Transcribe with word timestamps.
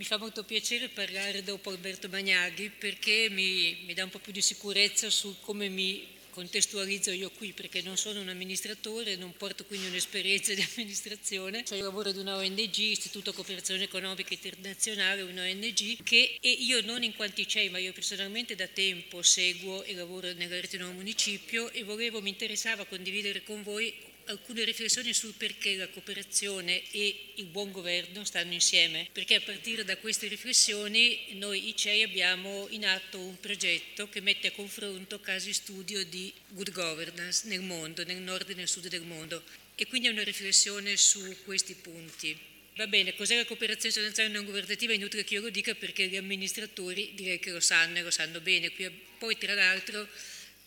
Mi 0.00 0.06
fa 0.06 0.16
molto 0.16 0.44
piacere 0.44 0.88
parlare 0.88 1.42
dopo 1.42 1.68
Alberto 1.68 2.08
Magnaghi 2.08 2.70
perché 2.70 3.28
mi, 3.28 3.82
mi 3.84 3.92
dà 3.92 4.02
un 4.02 4.08
po' 4.08 4.18
più 4.18 4.32
di 4.32 4.40
sicurezza 4.40 5.10
su 5.10 5.36
come 5.40 5.68
mi 5.68 6.06
contestualizzo 6.30 7.10
io 7.10 7.30
qui 7.30 7.52
perché 7.52 7.82
non 7.82 7.98
sono 7.98 8.22
un 8.22 8.30
amministratore, 8.30 9.16
non 9.16 9.34
porto 9.36 9.66
quindi 9.66 9.88
un'esperienza 9.88 10.54
di 10.54 10.66
amministrazione, 10.74 11.66
cioè 11.66 11.76
io 11.76 11.84
lavoro 11.84 12.08
ad 12.08 12.16
una 12.16 12.36
ONG, 12.36 12.78
Istituto 12.78 13.34
Cooperazione 13.34 13.82
Economica 13.82 14.32
Internazionale, 14.32 15.20
una 15.20 15.42
ONG 15.42 16.02
che 16.02 16.38
e 16.40 16.50
io 16.50 16.80
non 16.80 17.02
in 17.02 17.14
quanti 17.14 17.44
c'è, 17.44 17.68
ma 17.68 17.76
io 17.76 17.92
personalmente 17.92 18.54
da 18.54 18.68
tempo 18.68 19.20
seguo 19.20 19.82
e 19.82 19.92
lavoro 19.92 20.32
nella 20.32 20.58
rete 20.58 20.78
del 20.78 20.94
municipio 20.94 21.70
e 21.72 21.84
volevo, 21.84 22.22
mi 22.22 22.30
interessava 22.30 22.86
condividere 22.86 23.42
con 23.42 23.62
voi 23.62 23.92
alcune 24.26 24.64
riflessioni 24.64 25.12
sul 25.12 25.34
perché 25.34 25.76
la 25.76 25.88
cooperazione 25.88 26.82
e 26.90 27.32
il 27.36 27.46
buon 27.46 27.72
governo 27.72 28.24
stanno 28.24 28.52
insieme, 28.52 29.08
perché 29.12 29.36
a 29.36 29.40
partire 29.40 29.84
da 29.84 29.96
queste 29.96 30.28
riflessioni 30.28 31.26
noi 31.32 31.68
ICEI 31.68 32.02
abbiamo 32.02 32.66
in 32.70 32.86
atto 32.86 33.18
un 33.18 33.38
progetto 33.40 34.08
che 34.08 34.20
mette 34.20 34.48
a 34.48 34.52
confronto 34.52 35.20
casi 35.20 35.52
studio 35.52 36.04
di 36.04 36.32
good 36.48 36.70
governance 36.70 37.46
nel 37.48 37.62
mondo, 37.62 38.04
nel 38.04 38.20
nord 38.20 38.50
e 38.50 38.54
nel 38.54 38.68
sud 38.68 38.88
del 38.88 39.02
mondo 39.02 39.42
e 39.74 39.86
quindi 39.86 40.08
è 40.08 40.10
una 40.10 40.22
riflessione 40.22 40.96
su 40.98 41.36
questi 41.44 41.74
punti. 41.74 42.38
Va 42.76 42.86
bene, 42.86 43.14
cos'è 43.14 43.36
la 43.36 43.44
cooperazione 43.46 43.88
internazionale 43.88 44.34
non 44.34 44.44
governativa? 44.44 44.92
È 44.92 44.96
inutile 44.96 45.24
che 45.24 45.34
io 45.34 45.40
lo 45.40 45.50
dica 45.50 45.74
perché 45.74 46.06
gli 46.06 46.16
amministratori 46.16 47.12
direi 47.14 47.38
che 47.38 47.50
lo 47.50 47.60
sanno 47.60 47.98
e 47.98 48.02
lo 48.02 48.10
sanno 48.10 48.40
bene. 48.40 48.70
Poi 49.18 49.38
tra 49.38 49.54
l'altro 49.54 50.06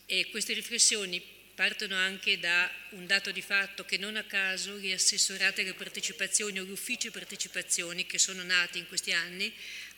eh, 0.07 0.27
queste 0.29 0.53
riflessioni 0.53 1.21
partono 1.55 1.95
anche 1.95 2.39
da 2.39 2.69
un 2.89 3.05
dato 3.05 3.31
di 3.31 3.41
fatto 3.41 3.85
che 3.85 3.97
non 3.97 4.15
a 4.15 4.23
caso 4.23 4.77
gli 4.77 4.91
assessorati 4.91 5.61
alle 5.61 5.73
partecipazioni 5.73 6.59
o 6.59 6.63
gli 6.63 6.71
uffici 6.71 7.11
partecipazioni 7.11 8.05
che 8.05 8.17
sono 8.17 8.43
nati 8.43 8.79
in 8.79 8.87
questi 8.87 9.13
anni 9.13 9.53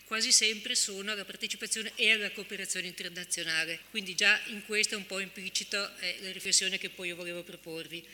quasi 0.06 0.32
sempre 0.32 0.76
sono 0.76 1.12
alla 1.12 1.26
partecipazione 1.26 1.92
e 1.96 2.12
alla 2.12 2.30
cooperazione 2.32 2.88
internazionale. 2.88 3.80
Quindi 3.90 4.16
già 4.16 4.40
in 4.48 4.64
questo 4.66 4.94
è 4.94 4.98
un 4.98 5.06
po' 5.06 5.20
implicito 5.20 5.90
eh, 6.00 6.18
la 6.22 6.32
riflessione 6.32 6.78
che 6.78 6.90
poi 6.90 7.10
io 7.10 7.16
volevo 7.16 7.44
proporvi. 7.44 8.06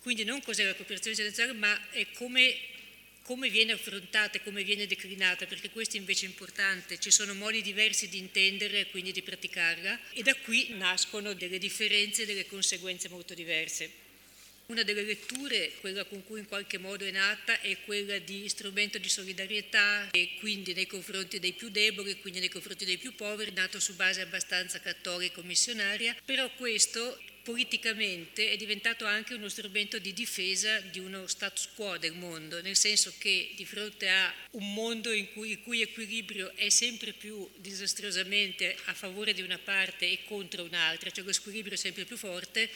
Quindi 0.00 0.24
non 0.24 0.42
cos'è 0.42 0.64
la 0.64 0.74
cooperazione 0.74 1.16
internazionale, 1.16 1.58
ma 1.58 1.90
è 1.90 2.06
come 2.12 2.54
come 3.22 3.48
viene 3.48 3.72
affrontata 3.72 4.38
e 4.38 4.42
come 4.42 4.64
viene 4.64 4.86
declinata, 4.86 5.46
perché 5.46 5.70
questo 5.70 5.96
invece 5.96 6.26
è 6.26 6.28
importante, 6.28 6.98
ci 6.98 7.10
sono 7.10 7.34
modi 7.34 7.62
diversi 7.62 8.08
di 8.08 8.18
intenderla 8.18 8.78
e 8.78 8.90
quindi 8.90 9.12
di 9.12 9.22
praticarla 9.22 9.98
e 10.12 10.22
da 10.22 10.34
qui 10.34 10.68
nascono 10.70 11.32
delle 11.34 11.58
differenze 11.58 12.22
e 12.22 12.26
delle 12.26 12.46
conseguenze 12.46 13.08
molto 13.08 13.34
diverse. 13.34 14.00
Una 14.66 14.84
delle 14.84 15.02
letture, 15.02 15.72
quella 15.80 16.04
con 16.04 16.24
cui 16.24 16.38
in 16.38 16.46
qualche 16.46 16.78
modo 16.78 17.04
è 17.04 17.10
nata, 17.10 17.60
è 17.60 17.76
quella 17.84 18.18
di 18.18 18.48
strumento 18.48 18.96
di 18.98 19.08
solidarietà 19.08 20.08
e 20.12 20.36
quindi 20.38 20.72
nei 20.72 20.86
confronti 20.86 21.40
dei 21.40 21.52
più 21.52 21.68
deboli, 21.68 22.18
quindi 22.20 22.38
nei 22.38 22.48
confronti 22.48 22.84
dei 22.84 22.96
più 22.96 23.14
poveri, 23.14 23.52
nato 23.52 23.80
su 23.80 23.94
base 23.94 24.20
abbastanza 24.20 24.80
cattolica 24.80 25.40
e 25.40 25.44
missionaria, 25.44 26.16
però 26.24 26.48
questo 26.54 27.20
politicamente 27.42 28.50
è 28.50 28.56
diventato 28.56 29.04
anche 29.04 29.34
uno 29.34 29.48
strumento 29.48 29.98
di 29.98 30.12
difesa 30.12 30.78
di 30.80 30.98
uno 30.98 31.26
status 31.26 31.68
quo 31.74 31.98
del 31.98 32.12
mondo, 32.12 32.62
nel 32.62 32.76
senso 32.76 33.12
che 33.18 33.52
di 33.56 33.64
fronte 33.64 34.08
a 34.08 34.32
un 34.52 34.72
mondo 34.72 35.12
in 35.12 35.32
cui, 35.32 35.50
il 35.50 35.62
cui 35.62 35.82
equilibrio 35.82 36.52
è 36.54 36.68
sempre 36.68 37.12
più 37.12 37.48
disastrosamente 37.56 38.76
a 38.86 38.94
favore 38.94 39.34
di 39.34 39.42
una 39.42 39.58
parte 39.58 40.10
e 40.10 40.20
contro 40.24 40.64
un'altra, 40.64 41.10
cioè 41.10 41.24
lo 41.24 41.32
squilibrio 41.32 41.74
è 41.74 41.78
sempre 41.78 42.04
più 42.04 42.16
forte, 42.16 42.70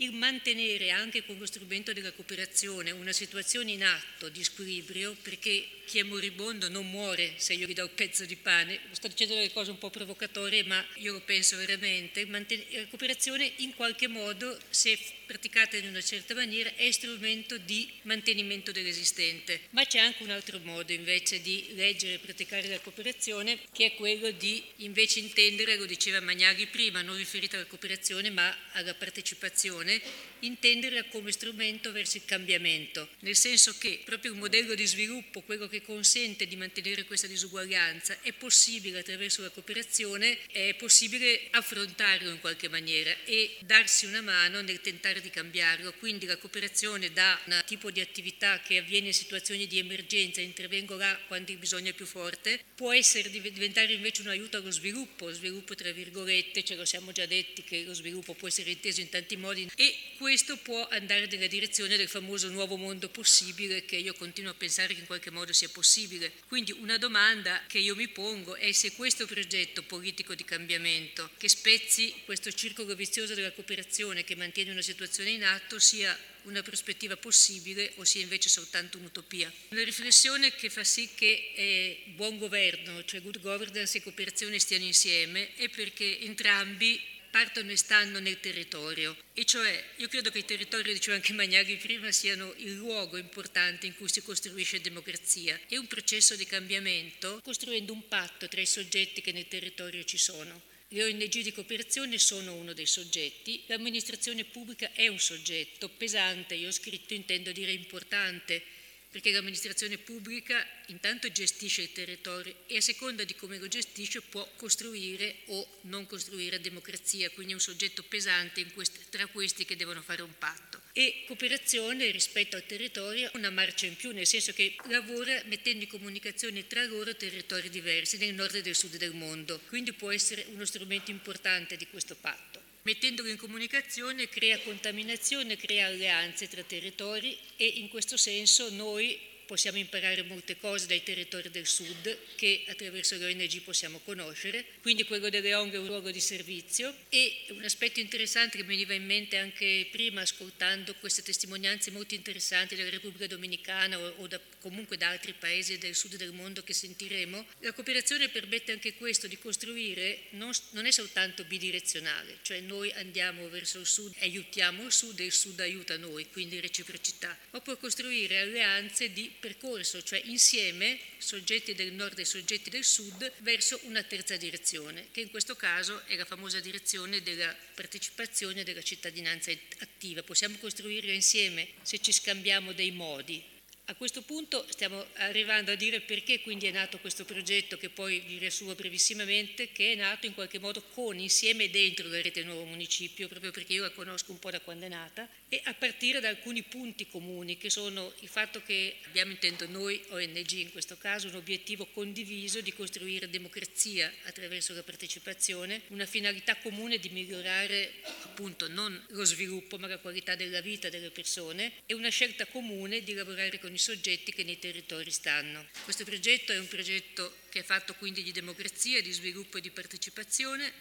il 0.00 0.14
mantenere 0.14 0.90
anche 0.90 1.24
con 1.24 1.36
lo 1.38 1.44
strumento 1.44 1.92
della 1.92 2.12
cooperazione 2.12 2.90
una 2.90 3.12
situazione 3.12 3.72
in 3.72 3.84
atto 3.84 4.28
di 4.30 4.42
squilibrio, 4.42 5.14
perché 5.20 5.66
chi 5.84 5.98
è 5.98 6.02
moribondo 6.02 6.68
non 6.68 6.88
muore 6.88 7.34
se 7.36 7.52
io 7.52 7.66
gli 7.66 7.74
do 7.74 7.82
un 7.82 7.94
pezzo 7.94 8.24
di 8.24 8.36
pane, 8.36 8.80
sto 8.92 9.08
dicendo 9.08 9.34
delle 9.34 9.52
cose 9.52 9.70
un 9.70 9.78
po' 9.78 9.90
provocatorie, 9.90 10.64
ma 10.64 10.82
io 10.94 11.12
lo 11.12 11.20
penso 11.20 11.56
veramente, 11.56 12.26
la 12.26 12.86
cooperazione 12.88 13.52
in 13.56 13.74
qualche 13.74 14.06
modo, 14.06 14.58
se 14.70 14.98
praticata 15.30 15.76
in 15.76 15.86
una 15.86 16.02
certa 16.02 16.34
maniera, 16.34 16.74
è 16.74 16.90
strumento 16.90 17.56
di 17.56 17.88
mantenimento 18.02 18.72
dell'esistente. 18.72 19.60
Ma 19.70 19.84
c'è 19.84 20.00
anche 20.00 20.24
un 20.24 20.30
altro 20.30 20.58
modo 20.64 20.92
invece 20.92 21.40
di 21.40 21.68
leggere 21.74 22.14
e 22.14 22.18
praticare 22.18 22.66
la 22.66 22.80
cooperazione, 22.80 23.60
che 23.70 23.86
è 23.86 23.94
quello 23.94 24.32
di 24.32 24.60
invece 24.78 25.20
intendere, 25.20 25.76
lo 25.76 25.86
diceva 25.86 26.18
Magnaghi 26.18 26.66
prima, 26.66 27.02
non 27.02 27.16
riferito 27.16 27.54
alla 27.54 27.66
cooperazione 27.66 28.30
ma 28.30 28.52
alla 28.72 28.92
partecipazione, 28.94 30.02
intenderla 30.40 31.04
come 31.04 31.30
strumento 31.30 31.92
verso 31.92 32.16
il 32.16 32.24
cambiamento, 32.24 33.08
nel 33.20 33.36
senso 33.36 33.76
che 33.78 34.00
proprio 34.04 34.32
il 34.32 34.38
modello 34.38 34.74
di 34.74 34.86
sviluppo, 34.86 35.42
quello 35.42 35.68
che 35.68 35.82
consente 35.82 36.46
di 36.46 36.56
mantenere 36.56 37.04
questa 37.04 37.26
disuguaglianza, 37.26 38.18
è 38.22 38.32
possibile 38.32 38.98
attraverso 38.98 39.42
la 39.42 39.50
cooperazione, 39.50 40.38
è 40.46 40.74
possibile 40.74 41.46
affrontarlo 41.50 42.30
in 42.30 42.40
qualche 42.40 42.68
maniera 42.68 43.14
e 43.24 43.58
darsi 43.60 44.06
una 44.06 44.22
mano 44.22 44.60
nel 44.62 44.80
tentare 44.80 45.19
di 45.20 45.30
cambiarlo. 45.30 45.92
Quindi 45.94 46.26
la 46.26 46.36
cooperazione 46.36 47.12
da 47.12 47.38
un 47.46 47.62
tipo 47.66 47.90
di 47.90 48.00
attività 48.00 48.60
che 48.60 48.78
avviene 48.78 49.08
in 49.08 49.14
situazioni 49.14 49.66
di 49.66 49.78
emergenza, 49.78 50.40
intervengo 50.40 50.96
là 50.96 51.18
quando 51.26 51.50
il 51.52 51.58
bisogno 51.58 51.90
è 51.90 51.92
più 51.92 52.06
forte, 52.06 52.60
può 52.74 52.92
essere, 52.92 53.30
diventare 53.30 53.92
invece 53.92 54.22
un 54.22 54.28
aiuto 54.28 54.56
allo 54.56 54.70
sviluppo, 54.70 55.30
sviluppo 55.32 55.74
tra 55.74 55.90
virgolette, 55.92 56.64
ce 56.64 56.74
lo 56.74 56.84
siamo 56.84 57.12
già 57.12 57.26
detti 57.26 57.62
che 57.62 57.82
lo 57.82 57.92
sviluppo 57.94 58.34
può 58.34 58.48
essere 58.48 58.70
inteso 58.70 59.00
in 59.00 59.10
tanti 59.10 59.36
modi 59.36 59.70
e 59.76 59.94
questo 60.16 60.56
può 60.56 60.88
andare 60.88 61.26
nella 61.26 61.46
direzione 61.46 61.96
del 61.96 62.08
famoso 62.08 62.48
nuovo 62.48 62.76
mondo 62.76 63.08
possibile 63.08 63.84
che 63.84 63.96
io 63.96 64.14
continuo 64.14 64.50
a 64.50 64.54
pensare 64.54 64.94
che 64.94 65.00
in 65.00 65.06
qualche 65.06 65.30
modo 65.30 65.52
sia 65.52 65.68
possibile. 65.68 66.32
Quindi 66.48 66.72
una 66.72 66.96
domanda 66.98 67.62
che 67.66 67.78
io 67.78 67.94
mi 67.94 68.08
pongo 68.08 68.56
è 68.56 68.72
se 68.72 68.92
questo 68.92 69.26
progetto 69.26 69.82
politico 69.82 70.34
di 70.34 70.44
cambiamento 70.44 71.30
che 71.36 71.48
spezzi 71.48 72.14
questo 72.24 72.50
circolo 72.52 72.94
vizioso 72.94 73.34
della 73.34 73.52
cooperazione 73.52 74.24
che 74.24 74.36
mantiene 74.36 74.70
una 74.70 74.82
situazione 74.82 75.09
in 75.18 75.44
atto 75.44 75.78
sia 75.78 76.16
una 76.44 76.62
prospettiva 76.62 77.16
possibile 77.16 77.92
o 77.96 78.04
sia 78.04 78.22
invece 78.22 78.48
soltanto 78.48 78.98
un'utopia. 78.98 79.52
Una 79.70 79.84
riflessione 79.84 80.54
che 80.54 80.70
fa 80.70 80.84
sì 80.84 81.10
che 81.14 81.52
eh, 81.54 82.02
buon 82.14 82.38
governo, 82.38 83.04
cioè 83.04 83.22
good 83.22 83.40
governance 83.40 83.98
e 83.98 84.02
cooperazione 84.02 84.58
stiano 84.58 84.84
insieme 84.84 85.54
è 85.56 85.68
perché 85.68 86.20
entrambi 86.20 87.00
partono 87.30 87.70
e 87.70 87.76
stanno 87.76 88.18
nel 88.18 88.40
territorio. 88.40 89.16
E 89.32 89.44
cioè, 89.44 89.84
io 89.96 90.08
credo 90.08 90.30
che 90.30 90.38
i 90.38 90.44
territori, 90.44 90.92
diceva 90.92 91.16
anche 91.16 91.32
Magnaghi 91.32 91.76
prima, 91.76 92.10
siano 92.10 92.52
il 92.56 92.74
luogo 92.74 93.16
importante 93.16 93.86
in 93.86 93.94
cui 93.94 94.08
si 94.08 94.20
costruisce 94.22 94.80
democrazia 94.80 95.58
e 95.68 95.78
un 95.78 95.86
processo 95.86 96.34
di 96.34 96.44
cambiamento 96.44 97.40
costruendo 97.42 97.92
un 97.92 98.06
patto 98.08 98.48
tra 98.48 98.60
i 98.60 98.66
soggetti 98.66 99.20
che 99.20 99.32
nel 99.32 99.48
territorio 99.48 100.02
ci 100.04 100.18
sono. 100.18 100.60
Le 100.92 101.04
ONG 101.04 101.42
di 101.42 101.52
cooperazione 101.52 102.18
sono 102.18 102.54
uno 102.54 102.72
dei 102.72 102.86
soggetti, 102.86 103.62
l'amministrazione 103.66 104.42
pubblica 104.42 104.90
è 104.92 105.06
un 105.06 105.20
soggetto 105.20 105.88
pesante, 105.88 106.56
io 106.56 106.66
ho 106.66 106.72
scritto, 106.72 107.14
intendo 107.14 107.52
dire 107.52 107.70
importante, 107.70 108.60
perché 109.10 109.32
l'amministrazione 109.32 109.98
pubblica 109.98 110.64
intanto 110.86 111.30
gestisce 111.32 111.82
il 111.82 111.92
territorio 111.92 112.54
e 112.66 112.76
a 112.76 112.80
seconda 112.80 113.24
di 113.24 113.34
come 113.34 113.58
lo 113.58 113.66
gestisce 113.66 114.20
può 114.20 114.48
costruire 114.56 115.38
o 115.46 115.66
non 115.82 116.06
costruire 116.06 116.60
democrazia, 116.60 117.28
quindi 117.30 117.52
è 117.52 117.56
un 117.56 117.60
soggetto 117.60 118.04
pesante 118.04 118.64
questi, 118.72 119.00
tra 119.10 119.26
questi 119.26 119.64
che 119.64 119.74
devono 119.74 120.00
fare 120.00 120.22
un 120.22 120.32
patto. 120.38 120.80
E 120.92 121.24
cooperazione 121.26 122.10
rispetto 122.10 122.56
al 122.56 122.66
territorio 122.66 123.30
una 123.34 123.50
marcia 123.50 123.86
in 123.86 123.96
più, 123.96 124.12
nel 124.12 124.26
senso 124.26 124.52
che 124.52 124.76
lavora 124.88 125.42
mettendo 125.46 125.84
in 125.84 125.90
comunicazione 125.90 126.66
tra 126.68 126.84
loro 126.84 127.16
territori 127.16 127.68
diversi 127.68 128.16
nel 128.16 128.34
nord 128.34 128.54
e 128.54 128.62
nel 128.62 128.76
sud 128.76 128.96
del 128.96 129.14
mondo, 129.14 129.60
quindi 129.66 129.92
può 129.92 130.12
essere 130.12 130.46
uno 130.50 130.64
strumento 130.64 131.10
importante 131.10 131.76
di 131.76 131.86
questo 131.88 132.14
patto. 132.14 132.59
Mettendolo 132.90 133.28
in 133.28 133.36
comunicazione 133.36 134.28
crea 134.28 134.58
contaminazione, 134.58 135.56
crea 135.56 135.86
alleanze 135.86 136.48
tra 136.48 136.64
territori 136.64 137.38
e 137.56 137.64
in 137.64 137.88
questo 137.88 138.16
senso 138.16 138.68
noi 138.70 139.16
possiamo 139.50 139.78
imparare 139.78 140.22
molte 140.22 140.56
cose 140.56 140.86
dai 140.86 141.02
territori 141.02 141.50
del 141.50 141.66
sud 141.66 142.16
che 142.36 142.62
attraverso 142.68 143.16
le 143.16 143.24
ONG 143.24 143.62
possiamo 143.62 143.98
conoscere, 144.04 144.64
quindi 144.80 145.02
quello 145.02 145.28
delle 145.28 145.52
ONG 145.56 145.72
è 145.72 145.78
un 145.78 145.86
luogo 145.86 146.12
di 146.12 146.20
servizio. 146.20 146.94
E 147.08 147.46
un 147.48 147.64
aspetto 147.64 147.98
interessante 147.98 148.58
che 148.58 148.62
mi 148.62 148.68
veniva 148.68 148.94
in 148.94 149.04
mente 149.04 149.38
anche 149.38 149.88
prima 149.90 150.20
ascoltando 150.20 150.94
queste 151.00 151.22
testimonianze 151.22 151.90
molto 151.90 152.14
interessanti 152.14 152.76
della 152.76 152.90
Repubblica 152.90 153.26
Dominicana 153.26 153.98
o, 153.98 154.14
o 154.18 154.28
da, 154.28 154.40
comunque 154.60 154.96
da 154.96 155.08
altri 155.08 155.34
paesi 155.36 155.78
del 155.78 155.96
sud 155.96 156.14
del 156.14 156.32
mondo 156.32 156.62
che 156.62 156.72
sentiremo, 156.72 157.44
la 157.58 157.72
cooperazione 157.72 158.28
permette 158.28 158.70
anche 158.70 158.94
questo 158.94 159.26
di 159.26 159.36
costruire, 159.36 160.26
non, 160.30 160.52
non 160.70 160.86
è 160.86 160.92
soltanto 160.92 161.42
bidirezionale, 161.42 162.38
cioè 162.42 162.60
noi 162.60 162.92
andiamo 162.92 163.48
verso 163.48 163.80
il 163.80 163.86
sud, 163.86 164.14
aiutiamo 164.20 164.84
il 164.84 164.92
sud 164.92 165.18
e 165.18 165.24
il 165.24 165.32
sud 165.32 165.58
aiuta 165.58 165.96
noi, 165.96 166.28
quindi 166.30 166.60
reciprocità, 166.60 167.36
ma 167.50 167.60
può 167.60 167.76
costruire 167.76 168.38
alleanze 168.38 169.12
di 169.12 169.38
percorso, 169.40 170.02
cioè 170.02 170.20
insieme 170.24 170.98
soggetti 171.18 171.74
del 171.74 171.92
nord 171.92 172.18
e 172.18 172.24
soggetti 172.24 172.70
del 172.70 172.84
sud, 172.84 173.32
verso 173.38 173.80
una 173.84 174.02
terza 174.02 174.36
direzione, 174.36 175.08
che 175.10 175.20
in 175.20 175.30
questo 175.30 175.56
caso 175.56 176.04
è 176.06 176.14
la 176.16 176.24
famosa 176.24 176.60
direzione 176.60 177.22
della 177.22 177.54
partecipazione 177.74 178.60
e 178.60 178.64
della 178.64 178.82
cittadinanza 178.82 179.50
attiva. 179.78 180.22
Possiamo 180.22 180.56
costruirla 180.58 181.12
insieme 181.12 181.68
se 181.82 181.98
ci 182.00 182.12
scambiamo 182.12 182.72
dei 182.72 182.92
modi, 182.92 183.42
A 183.90 183.96
questo 183.96 184.22
punto 184.22 184.64
stiamo 184.68 185.04
arrivando 185.14 185.72
a 185.72 185.74
dire 185.74 186.00
perché 186.00 186.40
quindi 186.42 186.66
è 186.66 186.70
nato 186.70 187.00
questo 187.00 187.24
progetto 187.24 187.76
che 187.76 187.88
poi 187.88 188.20
vi 188.20 188.38
riassumo 188.38 188.76
brevissimamente, 188.76 189.72
che 189.72 189.94
è 189.94 189.96
nato 189.96 190.26
in 190.26 190.34
qualche 190.34 190.60
modo 190.60 190.80
con, 190.94 191.18
insieme 191.18 191.64
e 191.64 191.70
dentro 191.70 192.06
la 192.06 192.22
rete 192.22 192.44
Nuovo 192.44 192.66
Municipio, 192.66 193.26
proprio 193.26 193.50
perché 193.50 193.72
io 193.72 193.82
la 193.82 193.90
conosco 193.90 194.30
un 194.30 194.38
po' 194.38 194.52
da 194.52 194.60
quando 194.60 194.86
è 194.86 194.88
nata, 194.88 195.28
e 195.48 195.60
a 195.64 195.74
partire 195.74 196.20
da 196.20 196.28
alcuni 196.28 196.62
punti 196.62 197.08
comuni 197.08 197.58
che 197.58 197.68
sono 197.68 198.12
il 198.20 198.28
fatto 198.28 198.62
che 198.62 198.94
abbiamo 199.06 199.32
intendo 199.32 199.66
noi 199.66 200.00
ONG 200.10 200.52
in 200.52 200.70
questo 200.70 200.96
caso 200.96 201.26
un 201.26 201.34
obiettivo 201.34 201.86
condiviso 201.86 202.60
di 202.60 202.72
costruire 202.72 203.28
democrazia 203.28 204.12
attraverso 204.22 204.72
la 204.72 204.84
partecipazione, 204.84 205.82
una 205.88 206.06
finalità 206.06 206.54
comune 206.54 206.98
di 206.98 207.08
migliorare 207.08 207.94
appunto 208.22 208.68
non 208.68 209.04
lo 209.08 209.24
sviluppo 209.24 209.78
ma 209.78 209.88
la 209.88 209.98
qualità 209.98 210.36
della 210.36 210.60
vita 210.60 210.88
delle 210.88 211.10
persone 211.10 211.72
e 211.86 211.94
una 211.94 212.10
scelta 212.10 212.46
comune 212.46 213.02
di 213.02 213.14
lavorare 213.14 213.58
con 213.58 213.74
i 213.74 213.78
soggetti 213.80 214.32
che 214.32 214.44
nei 214.44 214.58
territori 214.58 215.10
stanno. 215.10 215.66
Questo 215.84 216.04
progetto 216.04 216.52
è 216.52 216.58
un 216.58 216.68
progetto 216.68 217.34
che 217.48 217.60
è 217.60 217.64
fatto 217.64 217.94
quindi 217.94 218.22
di 218.22 218.30
democrazia, 218.30 219.02
di 219.02 219.10
sviluppo 219.10 219.58
e 219.58 219.60
di 219.60 219.70
partecipazione. 219.70 220.72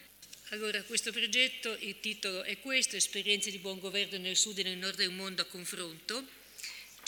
Allora, 0.49 0.83
questo 0.83 1.11
progetto, 1.11 1.75
il 1.79 1.99
titolo 1.99 2.43
è 2.43 2.59
questo, 2.59 2.95
Esperienze 2.95 3.51
di 3.51 3.59
buon 3.59 3.79
governo 3.79 4.17
nel 4.17 4.35
sud 4.35 4.59
e 4.59 4.63
nel 4.63 4.77
nord 4.77 4.97
del 4.97 5.11
mondo 5.11 5.41
a 5.41 5.45
confronto 5.45 6.37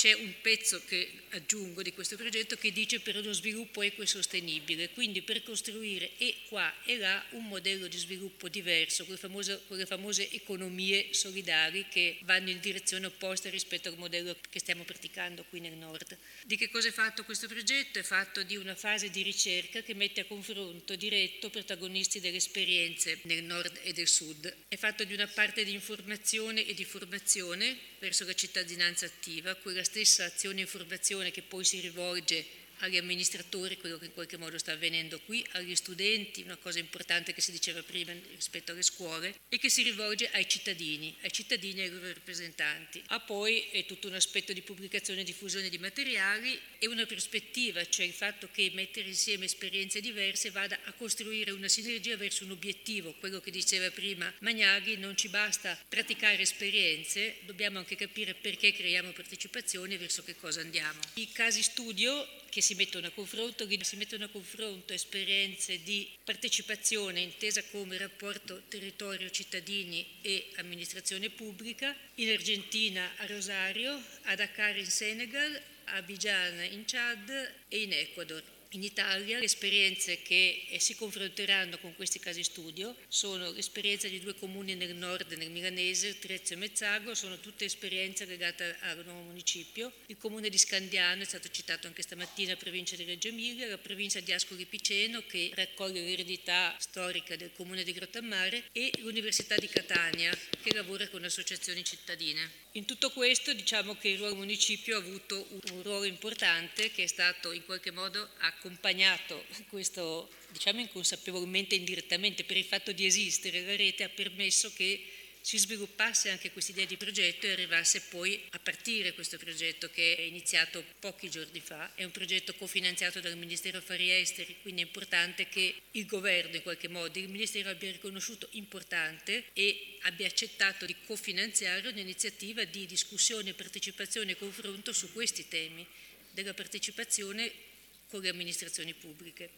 c'è 0.01 0.13
un 0.13 0.33
pezzo 0.41 0.81
che 0.87 1.11
aggiungo 1.29 1.83
di 1.83 1.93
questo 1.93 2.15
progetto 2.15 2.55
che 2.55 2.71
dice 2.71 3.01
per 3.01 3.17
uno 3.17 3.33
sviluppo 3.33 3.83
equo 3.83 4.01
e 4.01 4.07
sostenibile, 4.07 4.89
quindi 4.89 5.21
per 5.21 5.43
costruire 5.43 6.17
e 6.17 6.37
qua 6.47 6.73
e 6.85 6.97
là 6.97 7.23
un 7.33 7.47
modello 7.47 7.85
di 7.85 7.99
sviluppo 7.99 8.49
diverso, 8.49 9.03
con 9.05 9.13
le 9.13 9.19
famose, 9.19 9.61
con 9.67 9.77
le 9.77 9.85
famose 9.85 10.31
economie 10.31 11.13
solidari 11.13 11.85
che 11.87 12.17
vanno 12.23 12.49
in 12.49 12.59
direzione 12.59 13.05
opposta 13.05 13.51
rispetto 13.51 13.89
al 13.89 13.97
modello 13.99 14.35
che 14.49 14.57
stiamo 14.57 14.83
praticando 14.85 15.45
qui 15.47 15.59
nel 15.59 15.73
nord. 15.73 16.17
Di 16.45 16.57
che 16.57 16.71
cosa 16.71 16.87
è 16.87 16.91
fatto 16.91 17.23
questo 17.23 17.45
progetto? 17.45 17.99
È 17.99 18.03
fatto 18.03 18.41
di 18.41 18.55
una 18.55 18.73
fase 18.73 19.11
di 19.11 19.21
ricerca 19.21 19.83
che 19.83 19.93
mette 19.93 20.21
a 20.21 20.25
confronto 20.25 20.95
diretto 20.95 21.51
protagonisti 21.51 22.19
delle 22.19 22.37
esperienze 22.37 23.19
nel 23.25 23.43
nord 23.43 23.79
e 23.83 23.93
del 23.93 24.07
sud. 24.07 24.51
È 24.67 24.77
fatto 24.77 25.03
di 25.03 25.13
una 25.13 25.27
parte 25.27 25.63
di 25.63 25.73
informazione 25.73 26.65
e 26.65 26.73
di 26.73 26.85
formazione 26.85 27.77
verso 27.99 28.25
la 28.25 28.33
cittadinanza 28.33 29.05
attiva, 29.05 29.53
quella 29.53 29.83
stessa 29.91 30.23
azione 30.23 30.61
informazione 30.61 31.31
che 31.31 31.41
poi 31.41 31.65
si 31.65 31.81
rivolge 31.81 32.45
agli 32.81 32.97
amministratori, 32.97 33.77
quello 33.77 33.97
che 33.97 34.05
in 34.05 34.13
qualche 34.13 34.37
modo 34.37 34.57
sta 34.57 34.73
avvenendo 34.73 35.19
qui, 35.21 35.45
agli 35.51 35.75
studenti, 35.75 36.41
una 36.41 36.57
cosa 36.57 36.79
importante 36.79 37.33
che 37.33 37.41
si 37.41 37.51
diceva 37.51 37.81
prima 37.81 38.13
rispetto 38.33 38.71
alle 38.71 38.83
scuole, 38.83 39.39
e 39.49 39.57
che 39.57 39.69
si 39.69 39.83
rivolge 39.83 40.29
ai 40.31 40.47
cittadini, 40.47 41.15
ai 41.21 41.31
cittadini 41.31 41.81
e 41.81 41.83
ai 41.83 41.89
loro 41.89 42.07
rappresentanti. 42.07 43.01
Ha 43.07 43.19
poi 43.19 43.67
è 43.71 43.85
tutto 43.85 44.07
un 44.07 44.15
aspetto 44.15 44.53
di 44.53 44.61
pubblicazione 44.61 45.21
e 45.21 45.23
diffusione 45.23 45.69
di 45.69 45.77
materiali 45.77 46.59
e 46.79 46.87
una 46.87 47.05
prospettiva, 47.05 47.87
cioè 47.87 48.05
il 48.05 48.13
fatto 48.13 48.49
che 48.51 48.71
mettere 48.73 49.07
insieme 49.07 49.45
esperienze 49.45 50.01
diverse 50.01 50.49
vada 50.49 50.79
a 50.85 50.93
costruire 50.93 51.51
una 51.51 51.67
sinergia 51.67 52.17
verso 52.17 52.43
un 52.43 52.51
obiettivo, 52.51 53.13
quello 53.19 53.39
che 53.39 53.51
diceva 53.51 53.89
prima 53.91 54.33
Magnaghi, 54.39 54.97
non 54.97 55.15
ci 55.15 55.29
basta 55.29 55.77
praticare 55.87 56.41
esperienze, 56.41 57.37
dobbiamo 57.45 57.77
anche 57.77 57.95
capire 57.95 58.33
perché 58.33 58.73
creiamo 58.73 59.11
partecipazione 59.11 59.93
e 59.93 59.97
verso 59.97 60.23
che 60.23 60.35
cosa 60.35 60.61
andiamo. 60.61 60.99
I 61.15 61.31
casi 61.31 61.61
studio 61.61 62.27
che 62.49 62.61
si 62.61 62.70
mettono 62.75 63.07
a 63.07 63.11
confronto, 63.11 63.67
si 63.81 63.95
mettono 63.95 64.25
a 64.25 64.29
confronto 64.29 64.93
esperienze 64.93 65.81
di 65.83 66.09
partecipazione 66.23 67.19
intesa 67.19 67.63
come 67.65 67.97
rapporto 67.97 68.63
territorio-cittadini 68.67 70.05
e 70.21 70.49
amministrazione 70.55 71.29
pubblica, 71.29 71.95
in 72.15 72.29
Argentina 72.29 73.09
a 73.17 73.25
Rosario, 73.25 74.01
a 74.23 74.35
Dakar 74.35 74.77
in 74.77 74.89
Senegal, 74.89 75.61
a 75.85 75.95
Abidjan 75.95 76.63
in 76.71 76.83
Chad 76.85 77.53
e 77.67 77.81
in 77.81 77.93
Ecuador. 77.93 78.60
In 78.73 78.83
Italia 78.83 79.37
le 79.37 79.43
esperienze 79.43 80.21
che 80.21 80.65
eh, 80.69 80.79
si 80.79 80.95
confronteranno 80.95 81.77
con 81.79 81.93
questi 81.93 82.19
casi 82.19 82.41
studio 82.41 82.95
sono 83.09 83.51
l'esperienza 83.51 84.07
di 84.07 84.21
due 84.21 84.33
comuni 84.33 84.75
nel 84.75 84.95
nord, 84.95 85.33
nel 85.33 85.51
milanese, 85.51 86.19
Trezzo 86.19 86.53
e 86.53 86.55
Mezzago, 86.55 87.13
sono 87.13 87.37
tutte 87.41 87.65
esperienze 87.65 88.23
legate 88.23 88.77
al 88.79 89.03
nuovo 89.03 89.23
municipio. 89.23 89.91
Il 90.05 90.15
comune 90.17 90.47
di 90.47 90.57
Scandiano 90.57 91.21
è 91.21 91.25
stato 91.25 91.49
citato 91.49 91.87
anche 91.87 92.01
stamattina, 92.01 92.55
provincia 92.55 92.95
di 92.95 93.03
Reggio 93.03 93.27
Emilia, 93.27 93.67
la 93.67 93.77
provincia 93.77 94.21
di 94.21 94.31
Ascoli 94.31 94.63
Piceno 94.63 95.21
che 95.27 95.51
raccoglie 95.53 96.05
l'eredità 96.05 96.73
storica 96.79 97.35
del 97.35 97.51
comune 97.51 97.83
di 97.83 97.91
Grottammare 97.91 98.69
e 98.71 98.89
l'Università 98.99 99.57
di 99.57 99.67
Catania 99.67 100.33
che 100.63 100.73
lavora 100.73 101.09
con 101.09 101.25
associazioni 101.25 101.83
cittadine. 101.83 102.69
In 102.75 102.85
tutto 102.85 103.09
questo 103.09 103.51
diciamo 103.51 103.97
che 103.97 104.07
il 104.07 104.19
nuovo 104.19 104.35
municipio 104.35 104.95
ha 104.95 104.99
avuto 104.99 105.45
un 105.73 105.83
ruolo 105.83 106.05
importante 106.05 106.89
che 106.91 107.03
è 107.03 107.07
stato 107.07 107.51
in 107.51 107.65
qualche 107.65 107.91
modo 107.91 108.29
a 108.37 108.53
accompagnato 108.61 109.43
questo, 109.69 110.29
diciamo 110.51 110.81
inconsapevolmente, 110.81 111.73
indirettamente, 111.73 112.43
per 112.43 112.57
il 112.57 112.63
fatto 112.63 112.91
di 112.91 113.07
esistere, 113.07 113.65
la 113.65 113.75
rete 113.75 114.03
ha 114.03 114.09
permesso 114.09 114.71
che 114.73 115.03
si 115.41 115.57
sviluppasse 115.57 116.29
anche 116.29 116.51
questa 116.51 116.71
idea 116.71 116.85
di 116.85 116.97
progetto 116.97 117.47
e 117.47 117.51
arrivasse 117.53 118.01
poi 118.09 118.39
a 118.51 118.59
partire 118.59 119.13
questo 119.13 119.37
progetto 119.37 119.89
che 119.89 120.15
è 120.15 120.21
iniziato 120.21 120.83
pochi 120.99 121.31
giorni 121.31 121.59
fa. 121.59 121.95
È 121.95 122.03
un 122.03 122.11
progetto 122.11 122.53
cofinanziato 122.53 123.19
dal 123.19 123.35
Ministero 123.35 123.79
Affari 123.79 124.11
Esteri, 124.11 124.57
quindi 124.61 124.83
è 124.83 124.85
importante 124.85 125.49
che 125.49 125.73
il 125.93 126.05
governo 126.05 126.55
in 126.55 126.61
qualche 126.61 126.87
modo, 126.87 127.17
il 127.17 127.29
Ministero 127.29 127.71
abbia 127.71 127.91
riconosciuto 127.91 128.47
importante 128.51 129.45
e 129.53 129.97
abbia 130.01 130.27
accettato 130.27 130.85
di 130.85 130.95
cofinanziare 131.07 131.87
un'iniziativa 131.87 132.63
di 132.65 132.85
discussione, 132.85 133.55
partecipazione 133.55 134.33
e 134.33 134.37
confronto 134.37 134.93
su 134.93 135.11
questi 135.11 135.47
temi 135.47 135.83
della 136.29 136.53
partecipazione 136.53 137.69
con 138.11 138.21
le 138.21 138.29
amministrazioni 138.29 138.93
pubbliche. 138.93 139.49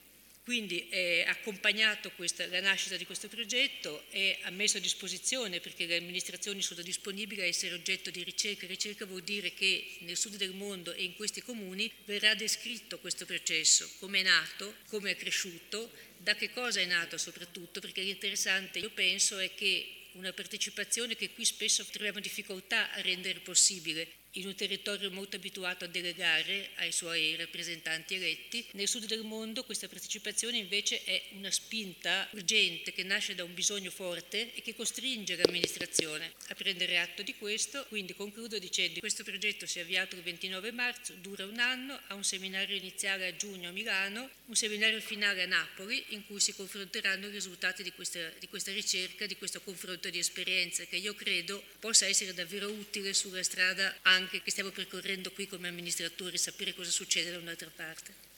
Quindi 0.44 0.90
è 0.90 1.24
accompagnato 1.26 2.12
questa, 2.12 2.46
la 2.48 2.60
nascita 2.60 2.98
di 2.98 3.06
questo 3.06 3.30
progetto, 3.30 4.04
è 4.10 4.38
messo 4.52 4.78
a 4.78 4.82
disposizione 4.82 5.62
perché 5.62 5.86
le 5.86 5.96
amministrazioni 5.96 6.62
sono 6.62 6.82
disponibili 6.82 7.42
a 7.42 7.46
essere 7.46 7.74
oggetto 7.74 8.12
di 8.12 8.24
ricerca. 8.24 8.68
Ricerca 8.68 9.06
vuol 9.06 9.24
dire 9.24 9.54
che 9.54 9.96
nel 10.00 10.18
sud 10.18 10.36
del 10.36 10.54
mondo 10.54 10.92
e 10.92 11.04
in 11.04 11.16
questi 11.16 11.42
comuni 11.42 11.90
verrà 12.04 12.36
descritto 12.36 13.00
questo 13.00 13.26
processo, 13.26 13.90
come 14.00 14.20
è 14.20 14.24
nato, 14.24 14.76
come 14.88 15.12
è 15.12 15.16
cresciuto, 15.16 15.90
da 16.18 16.36
che 16.36 16.52
cosa 16.52 16.82
è 16.82 16.86
nato 16.86 17.18
soprattutto, 17.18 17.80
perché 17.80 18.02
l'interessante 18.02 18.80
io 18.80 18.92
penso 18.92 19.38
è 19.40 19.56
che 19.56 20.10
una 20.14 20.34
partecipazione 20.34 21.16
che 21.16 21.32
qui 21.32 21.46
spesso 21.46 21.86
troviamo 21.86 22.20
difficoltà 22.20 22.92
a 22.92 23.02
rendere 23.02 23.40
possibile 23.40 24.23
in 24.33 24.47
un 24.47 24.56
territorio 24.56 25.12
molto 25.12 25.35
abituato 25.35 25.85
a 25.85 25.88
delegare 25.88 26.69
ai 26.75 26.91
suoi 26.91 27.35
rappresentanti 27.35 28.15
eletti. 28.15 28.65
Nel 28.71 28.88
sud 28.88 29.06
del 29.06 29.24
mondo 29.24 29.63
questa 29.63 29.88
partecipazione 29.88 30.57
invece 30.57 31.03
è 31.03 31.21
una 31.33 31.52
spinta 31.52 32.28
urgente 32.31 32.94
che 32.94 33.04
nasce 33.04 33.35
da 33.35 33.44
un 33.44 33.54
bisogno 33.54 33.92
forte 33.92 34.54
e 34.54 34.61
che 34.61 34.75
costringe 34.75 35.35
l'amministrazione 35.35 36.33
a 36.47 36.56
prendere 36.56 36.99
atto 36.99 37.21
di 37.21 37.35
questo. 37.35 37.85
Quindi 37.90 38.16
concludo 38.16 38.57
dicendo 38.57 38.95
che 38.95 38.99
questo 39.02 39.23
progetto 39.23 39.66
si 39.66 39.80
è 39.80 39.81
avviato 39.81 40.16
il 40.16 40.23
29 40.23 40.71
marzo, 40.71 41.13
dura 41.13 41.45
un 41.45 41.59
anno, 41.59 41.99
ha 42.07 42.16
un 42.16 42.23
seminario 42.23 42.75
iniziale 42.75 43.28
a 43.28 43.35
giugno 43.35 43.69
a 43.69 43.71
Milano, 43.71 44.30
un 44.47 44.56
seminario 44.56 44.99
finale 44.99 45.44
a 45.44 45.47
Napoli 45.47 46.04
in 46.09 46.25
cui 46.25 46.40
si 46.40 46.56
confronteranno 46.56 47.28
i 47.28 47.31
risultati 47.31 47.83
di 47.83 47.92
questa, 47.92 48.31
di 48.40 48.47
questa 48.47 48.71
ricerca, 48.71 49.25
di 49.25 49.35
questo 49.35 49.61
confronto 49.61 50.09
di 50.09 50.18
esperienze 50.18 50.87
che 50.87 50.95
io 50.95 51.13
credo 51.13 51.63
possa 51.80 52.07
essere 52.07 52.33
davvero 52.33 52.69
utile 52.69 53.13
sulla 53.13 53.44
strada 53.44 53.95
anche 54.04 54.22
anche 54.23 54.42
che 54.42 54.51
stiamo 54.51 54.71
percorrendo 54.71 55.31
qui 55.31 55.47
come 55.47 55.68
amministratori, 55.68 56.37
sapere 56.37 56.73
cosa 56.73 56.89
succede 56.89 57.31
da 57.31 57.37
un'altra 57.37 57.69
parte. 57.73 58.32